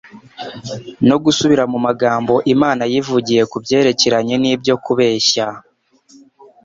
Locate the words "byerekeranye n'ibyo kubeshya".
3.63-5.47